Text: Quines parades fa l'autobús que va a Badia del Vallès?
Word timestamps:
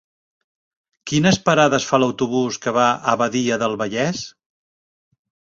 Quines 1.11 1.37
parades 1.49 1.85
fa 1.89 1.99
l'autobús 2.03 2.57
que 2.65 2.73
va 2.79 2.87
a 3.13 3.15
Badia 3.23 3.61
del 3.67 3.79
Vallès? 3.83 4.25